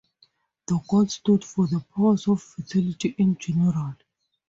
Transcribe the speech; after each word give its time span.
The 0.65 0.79
god 0.87 1.11
stood 1.11 1.45
for 1.45 1.67
the 1.67 1.79
powers 1.95 2.27
of 2.27 2.41
fertility 2.41 3.13
in 3.19 3.37
general. 3.37 3.93